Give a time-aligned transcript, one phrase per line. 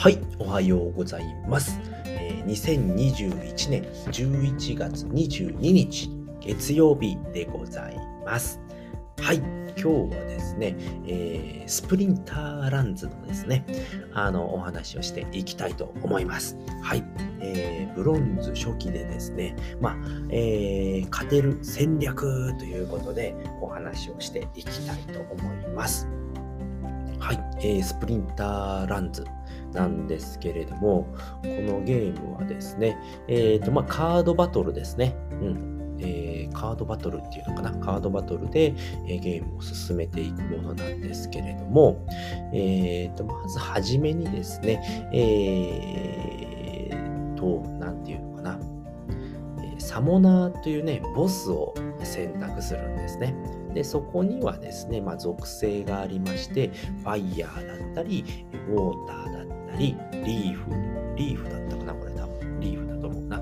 [0.00, 1.78] はい、おはようございます。
[2.06, 8.58] えー2021年11月22日月曜日でございます。
[9.20, 10.74] はい、今日はですね、
[11.06, 13.66] えースプリンターランズのですね、
[14.14, 16.56] あの、お話をしていきたいと思います。
[16.82, 17.04] はい、
[17.42, 19.96] えーブロンズ初期でですね、まあ、
[20.30, 26.08] えー勝てる戦略ということでお話をしていきたいと思います。
[27.20, 29.24] はい、えースプリンターランズ
[29.72, 31.06] なんですけれども、
[31.42, 32.98] このゲームはですね、
[33.28, 35.14] えっ、と、まあ、カードバトルですね。
[35.30, 35.98] うん。
[36.02, 38.74] えーカードバトルっていうのかなカードバトルで、
[39.06, 42.04] えーゲームを進めていくものなんですけれども、
[42.52, 48.58] えっ、と、まずはじめにですね、えーと、なんていうのかな、
[49.78, 53.34] サモナーというね、ボスを選択するんですね。
[53.74, 56.68] で、そこにはですね、まあ、属性がありまして、
[57.02, 58.24] ファイヤーだったり、
[58.68, 60.70] ウォーターだったり、リーフ、
[61.16, 63.36] リーフだったかなこれ多分、リーフだと思うな。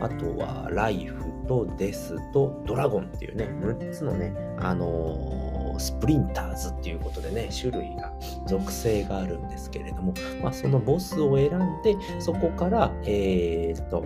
[0.00, 8.12] あとは、ライフとデスとドラゴンっていうね、6つのね、あのースプリンターズっていうことでね、種類が、
[8.46, 14.04] 属性があるんですけれども、まあ、そのボスを選んで、そこから、えーっと、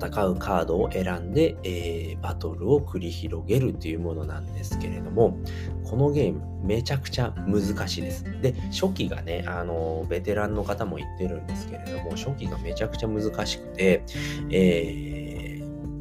[0.00, 5.38] 戦うカードを選んで、えーバトルを繰り広げるというものなんですけれども、
[5.84, 8.24] このゲームめちゃくちゃ難しいです。
[8.42, 14.02] で、初期がね、あの、ベテランの方も言ってるんですけれども、初期がめちゃくちゃ難しくて、
[14.50, 15.48] えー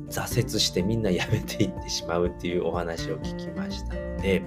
[0.09, 4.41] 挫折してみんなやめていってしまうっていうお話を聞きましたので、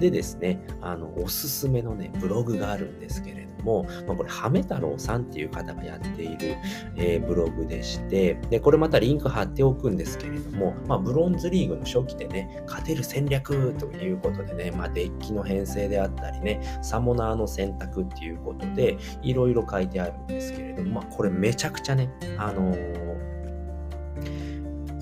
[0.00, 6.56] でですね、あの、おすすめのね、ブログがあるんですけれども、もまあ、これ、ハメ太郎さんっていう方がやっている、
[6.96, 23.11] えーブログでして、で、これまたリンク貼っておくんですけれども、まあ、ブロンズリーグの初期でね、勝てる戦略ということでね、まあ、デッキの編成であったりね、サモナーの選択っていうことで、いろいろ書いてあるんですけれども、まあ、これめちゃくちゃね、あのー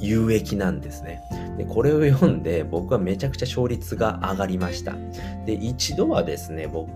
[0.01, 1.23] 有益なんですね。
[1.57, 4.95] で、これを読んで僕はめちゃくちゃ勝率が上がりました。
[5.45, 6.91] で、一度はですね、僕、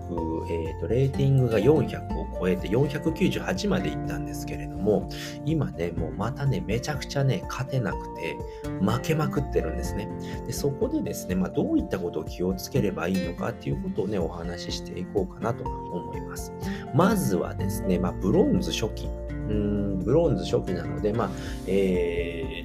[0.49, 5.09] えっ、と、レーティングが400を超えて498までいったんですけれども、
[5.45, 8.37] 今ね、もうまたね、めちゃくちゃね、勝てなくて、
[8.81, 10.07] 負けまくってるんですね。
[10.47, 16.53] で、そこでですね、まあ、どういったことを気をつければいいのかっていうことをね、お話ししていこうかなと思います。
[16.93, 19.09] まずはですね、まあ、ブロンズ初期。
[19.47, 21.29] うん、ブロンズ初期なので、まあ、
[21.67, 22.64] え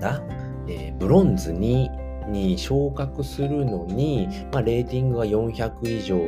[0.00, 0.22] だ、
[0.66, 1.90] えーブロンズに
[2.28, 6.18] に昇格するのに、まあ、レーティングが400以上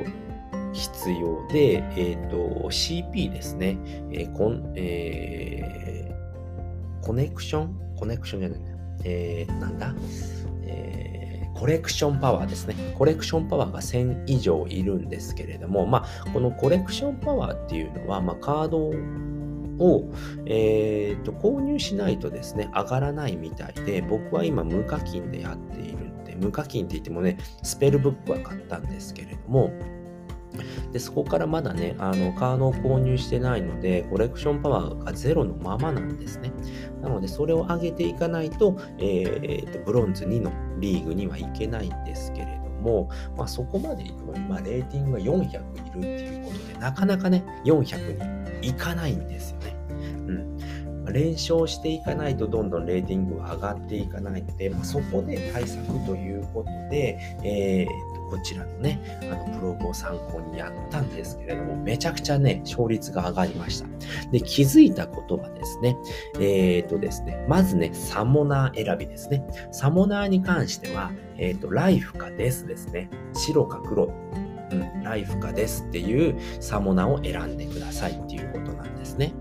[0.73, 3.79] 必要で、えーと、CP ですね。
[4.11, 7.97] えーコンえーコネクション？
[7.97, 8.71] コネクションじゃないな。
[9.05, 9.95] えーなんだ？
[10.65, 12.75] えーコレクションパワーですね。
[12.97, 18.91] コレクションパワーが1000以上いるんですけれども、まあ、このコレクションパワーっていうのは、まあ、カード
[19.83, 20.05] を、
[20.47, 29.73] えーと購入しないとですね、上がらないみたいで、僕は今無課金でやっているので、無課金って言ってもね、スペルブックは買ったんですけれども、
[30.93, 36.53] で、そこからまだね、あの、カードを購入してないので、コレクションパワーがゼロのままなんですね。
[37.01, 49.77] なので、それを上げていかないと、えーと、ブロンズ2のリーグにはいけないんですけれども、まあ、そこまで行くのに、まあ、レーティングが400いるっていうことで、なかなかね、400にいかないんですよね。
[49.89, 49.93] う
[50.33, 50.59] ん。
[51.05, 58.99] まあ連勝していかないとどんどんレーティングが上がっていかないので、まあ、そこで対策ということで、えーとこちらのね、
[59.31, 63.89] あのブログを参考にやったんですけれども、めちゃくちゃね、勝率が上がりました。
[64.31, 65.99] で、気づいたことはですね、
[66.41, 69.45] えっ、とですね、まずね、サモナー選びですね。
[69.71, 73.11] サモナーに関しては、えっ、と、ライフかデスですね。
[73.35, 74.11] 白か黒。
[74.77, 79.33] うん、ライフかデスっていうサモナを選んでくださいっていうことなんですね。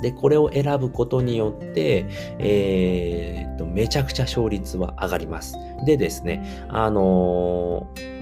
[0.00, 2.06] で、これを選ぶことによって、
[2.38, 5.56] えーっと、めちゃくちゃ勝率は上がります。
[5.84, 8.18] でですね、あのー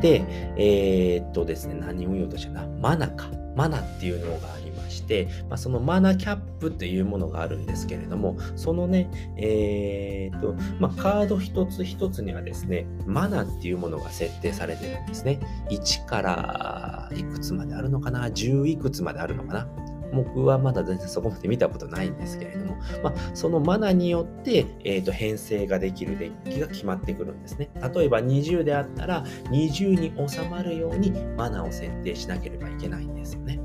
[0.00, 0.22] で、
[0.56, 3.30] えーっとですね、何を言おうとしたな、マナか。
[3.56, 15.40] マナっていうのがありまして、まあ、そのマナキャップっていうものがあるんですけれども、そのね、えーっと、まあ、カード一つ一つにはですね、マナっていうものが設定されてるんですね。
[15.70, 19.68] 1からいくつまであるのかな ?10 いくつまであるのかな？
[20.12, 27.70] 僕はまだ全然そこまで見たことないんですけれども、まあ、そのマナによって、えー、と編成ができるデッキが決まってくるんですね。
[27.94, 33.60] 例えば20であったら20に収まるようにマナを設定しなければいけないんですよね。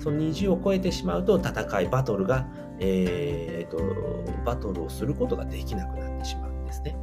[0.00, 2.46] その20を超えてしまうと戦い、バトルが、
[2.78, 3.78] えー、と
[4.44, 6.96] バトルをすることができなくなってしまうんですね。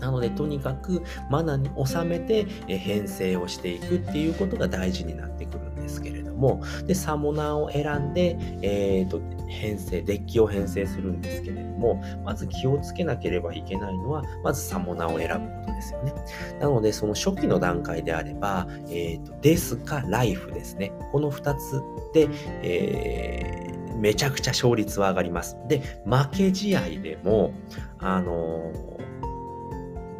[0.00, 16.14] なので、とにかくマナに収めて編成をしていくっていうことが大事になってくるんですけれども、で、サモナーを選んで、え、ー、と、編成、デッキを編成するんですけれども、まず気をつけなければいけないのは、まずサモナを選ぶことですよね。
[16.60, 20.92] なので、その初期の段階であれば、え、ー、と、ですか、ライフですね。
[21.12, 21.82] この2つ
[22.12, 22.28] で、
[22.62, 25.56] えー、めちゃくちゃ勝率は上がります。
[25.68, 27.52] で、負け試合でも、
[27.98, 28.72] あの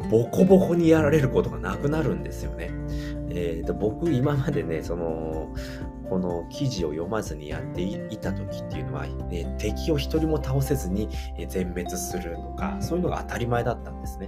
[0.09, 2.71] ボコボコにやられることがなくなるんですよね。
[3.29, 5.53] えーと、僕今までねその
[6.09, 11.09] この記事を読まずにやっていた時っていうのは、ね、敵を一人も倒せずに
[11.49, 14.27] 全滅するとかそういうのが当たり前だったんですね。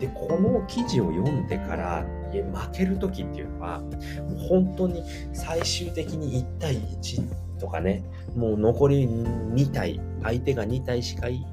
[0.00, 8.04] でこの記事を読んでから負ける時っていうのはもう本当に最終的に1対1とかね
[8.34, 11.46] もう残り2体相手が2体しかい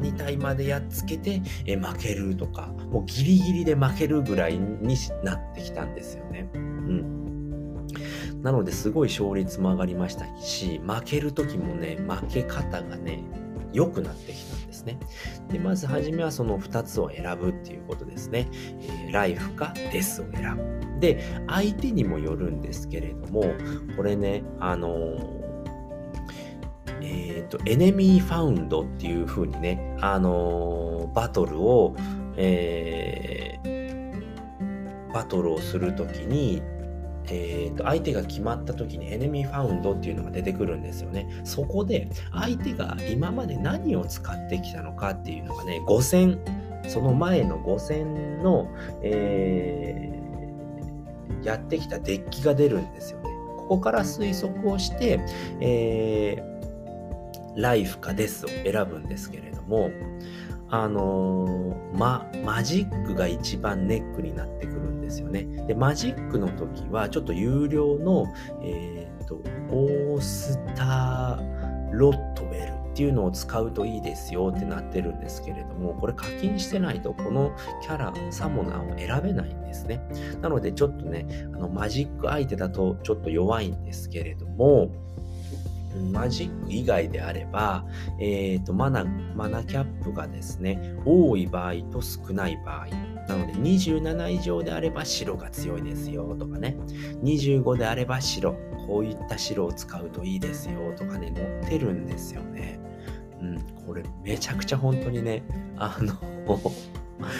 [0.00, 6.48] 2体までやっつけて、負けるとか、もうギリギリで負けるぐらいになってきたんですよね。
[6.54, 7.17] うん。
[8.42, 13.22] なのですごい勝率も上がりましたし、負ける時もね、負け方がね、
[13.72, 14.98] 良くなってきたんですね。
[15.50, 18.48] で、まずはじめはその2つを選ぶっていうことですね。
[18.52, 21.00] えー、ライフかデスを選ぶ。
[21.00, 23.44] で、相手にもよるんですけれども、
[23.96, 25.38] これね、あのー
[27.00, 31.94] えっ、と、エネミーファウンドっていう風にね、あのー、バトルを、
[32.36, 36.62] えー、バトルをするときに、
[37.30, 41.28] えーと、相手が決まった時にエネミーファウンドっていうのが出てくるんですよね。
[41.44, 46.38] そこで相手が今まで何を使ってきたのかっていうのがね、5戦、
[46.88, 48.68] その前の5戦の、
[49.02, 53.28] えー、やってきたデッキが出るんですよね。
[53.56, 55.20] ここから推測をして、
[55.60, 56.58] えー
[57.58, 59.90] ライフかデスを選ぶんですけれども、
[60.70, 65.44] あのー、ま、マジックが一番ネックになってくるんですよね。
[65.66, 68.26] で、マジックの時は、ちょっと有料の、
[68.62, 69.36] えっ、ー、と、
[69.70, 80.00] オースターロットウェルっていうのを使うといいですよってなってるんですけれども、これ課金してないと、このキャラ、サモナーを選べないんですね。
[80.42, 84.90] なので、ちょっとね、あの、マジック相手だとちょっと弱いんですけれども、
[85.98, 87.84] マジック以外であれば、
[88.20, 92.86] えっ、ー、と、マナ、マナキャップがですね、多い場合と少ない場合。
[93.28, 96.76] なので、27以上であれば白が強いですよとかね。
[97.22, 98.56] 25であれば白。
[98.86, 102.80] こういった白を使うといいですよとかね、載ってるんですよね。
[103.40, 105.42] うん、これめちゃくちゃ本当にね、
[105.76, 106.14] あの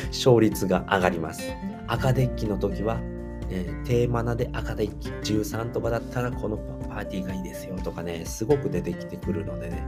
[0.08, 1.42] 勝率が上がります。
[1.86, 3.00] 赤デッキの時は
[3.50, 6.56] えー、テーマナで赤デッキ13とかだったらこの
[6.88, 9.86] パーティーがいいですよとかね、すごく出てきてくるのでね、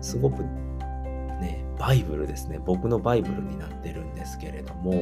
[0.00, 0.42] すごく
[1.42, 2.60] ね、バイブルですね。
[2.64, 4.92] 僕のバイブルになってるんですけれども、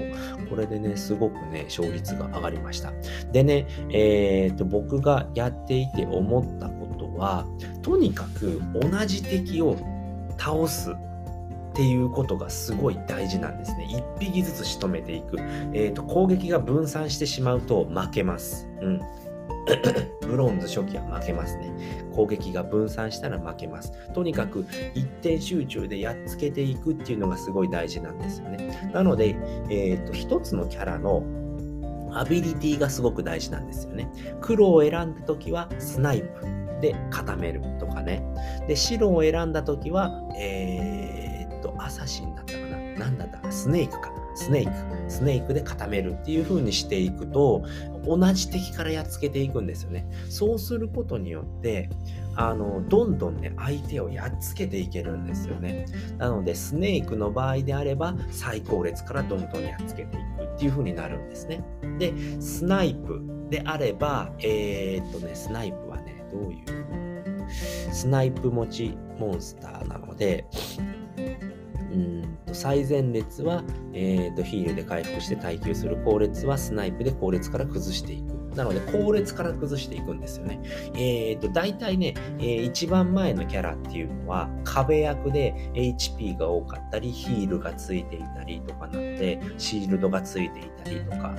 [0.49, 2.93] これでね、すごくね、勝率が上がりました。
[3.33, 7.47] でね、えー、と、僕がやっていて思ったことは、
[7.83, 9.77] とにかく同じ敵を
[10.39, 10.95] 倒す
[11.71, 13.87] っていうことがすごい大事なんですね。
[13.89, 15.39] 一匹ずつ仕留めていく。
[15.73, 18.69] えっ、ー、と、攻撃が分散してしまうと負けます。
[18.81, 19.01] うん。
[20.23, 21.73] ブロンズ初期は負けますね。
[22.13, 23.93] 攻撃が分散したら負けます。
[24.13, 28.91] とにかく一点集中でやっつけていくっていうのがすごい大事なんですよね。
[28.93, 29.37] なので、
[29.69, 31.23] えっ、ー、と、一つのキャラの
[32.13, 34.11] アビリティがすごく大事なんですよね。
[34.41, 38.23] 黒を選んだ時はスナイプで固めるとかね。
[38.67, 41.00] で、白を選んだ時は、えー、
[41.83, 42.77] アサシンだったかな？
[42.99, 43.39] 何だった？
[43.39, 44.13] かスネークか。
[44.35, 45.11] スネーク。
[45.11, 47.65] スネークで固めるっていう風にしていくと、
[48.07, 50.09] 同じ敵からやっつけていくんですよね。
[50.29, 51.91] そうすることによって、
[52.37, 55.87] あの、どんどんね、相手をやっつけていけるんですよね。
[56.17, 61.65] なので、スネークの場合であれば、最高列からどんどんやっつけていくっていう風になるんですね。
[61.99, 63.21] で、スナイプ
[63.51, 67.51] であれば、えー、っとね、スナイプはね、どういう、
[67.93, 70.47] スナイプ持ちモンスターなので、
[72.51, 78.41] と最前列は、えー、とヒールで回復して耐久する後列はスナイプで後列から崩していく。
[78.57, 80.61] なので、後列から崩していくんですよね。
[80.95, 91.37] えっ、ー、と、大体ね、えー、一番前のキャラっていうのは、壁役で HP が多かったり、ヒールがついていたりとかなので、シールドがついていたりとか、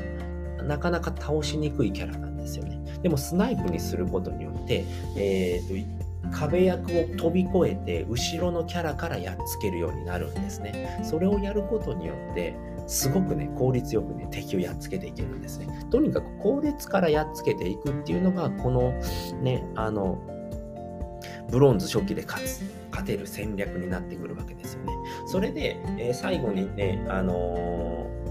[0.64, 2.80] なかなか倒しにくいキャラなんですよね。
[3.02, 4.86] でも、スナイプにすることによって、
[5.18, 11.00] えっ、ー、と、壁役を飛び越えて後ろのキャラからやっつけるようになるんですね。
[11.04, 12.56] それをやることによって
[12.88, 15.68] すごくね効率よくね敵をやっつけていけるんですね。
[15.90, 18.94] とにかく後列からやっつけていくっていうのがこの
[19.42, 20.22] ねあの
[21.50, 22.62] ブロンズ初期で勝つ
[22.92, 24.94] 勝てる戦略になってくるわけですよね。
[25.26, 28.22] それで、えー、最後にねあのー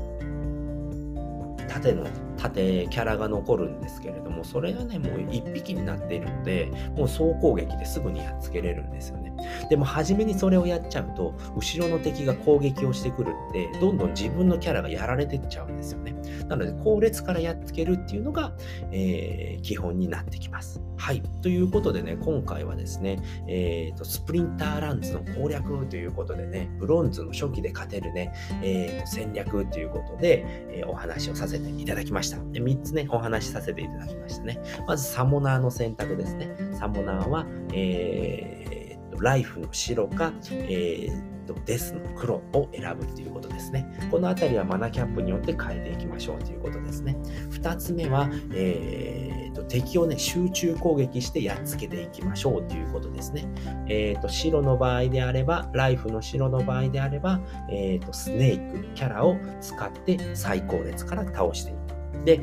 [1.71, 2.05] 縦の
[2.41, 9.33] 縦キャラが残るんですけれども、それがね、もう1匹になっているので、もう総攻撃ですぐにやっつけれるんですよね。
[9.69, 16.15] でも初めにそれをやっちゃうと、後ろの敵が攻撃をしてくるって、どんどん自分のキャラがやられてっちゃうんですよね。
[16.51, 18.53] なので、後列からやっつけるっていうのが、
[18.91, 20.83] えー、基本になってきます。
[20.97, 21.23] はい。
[21.43, 32.39] ということでね、今回はですね、えーと、スプリンターランズの攻略ということでね、ブロンズの初期で勝てるね、えーと、戦略ということで、えー、お話をさせていただきました。
[32.51, 34.61] で3つね、お話しさせていただきましたね。
[34.89, 36.51] まず、サモナーの選択ですね。
[36.73, 38.80] サモナーは、えー、
[39.19, 43.87] ライフの白か、えーとデスの黒を選ぶということですね。
[44.11, 47.17] このあたりはマナキャップによって変えていきましょうということですね。
[47.51, 53.49] 2つ目は、えーと、敵をね、集中攻撃してやっつけていきましょうということですね。
[53.89, 57.41] えーと、白の場合であれば、ライフの白の場合であれば、
[57.71, 62.25] えーと、スネークキャラを使って最高列から倒していく。
[62.25, 62.41] で、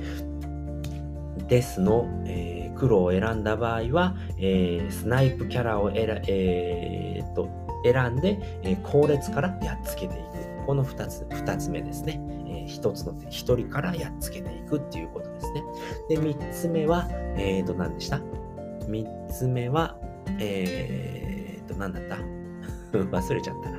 [1.48, 7.50] デスの、えー、黒を選んだ場合は、えー、スナイプキャラを選、えー、と
[7.84, 10.38] 選んで、えー、後列からやっつけていく。
[10.68, 12.20] この2つ、2つ目ですね。
[12.46, 15.64] え、1つの手、1人からやっつけていくっていうことですね。
[16.10, 17.08] で、3つ目は、
[17.38, 18.18] えっ、ー、と、何でした
[18.90, 19.98] ?3 つ目は、
[20.40, 22.18] えっ、ー、と、何だった？
[23.00, 23.78] 忘れちゃったな、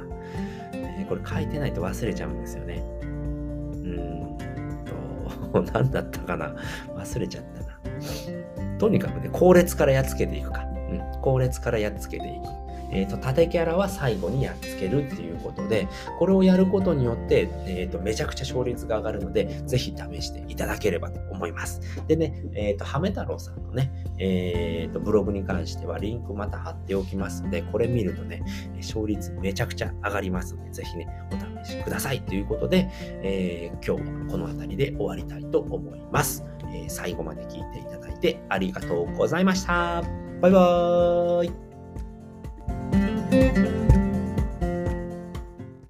[0.73, 1.09] えー。
[1.09, 2.83] これ書いてないと忘れちゃうんですよね。
[3.03, 4.01] うー
[4.35, 4.39] ん
[5.53, 6.57] と、 何だったかな？
[6.97, 8.38] 忘れちゃったな。
[8.79, 10.65] とにかくね、後列からやっつけていくか。
[10.91, 12.69] うん、後列からやっつけていく。
[12.91, 21.81] えっ、ー、と、縦キャラは最後にやっつけるっていうことで、これをやることによって、えっ、ー、と、めちゃくちゃ勝率が上がるので、ぜひ試していただければと思います。
[22.07, 28.43] でね、えっ、ー、と、ハメ太郎さんのね、えっ、と、ブログに関してはリンクまた貼っておきますので、これ見るとね、
[28.77, 32.89] 勝率めちゃくちゃ上がりますので、ぜひね、お試しくださいということで、
[33.23, 36.45] え今日はこの辺りで終わりたいと思います。
[36.75, 40.03] え最後まで聞いていただいてありがとうございました。
[40.41, 41.47] バイバー
[43.75, 43.78] イ。